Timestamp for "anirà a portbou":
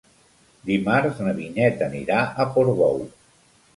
1.91-2.99